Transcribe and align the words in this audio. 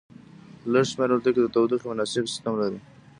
لږ 0.71 0.85
شمیر 0.91 1.09
الوتکې 1.11 1.41
د 1.43 1.47
تودوخې 1.53 1.85
مناسب 1.89 2.25
سیستم 2.31 2.53
لري 2.61 2.79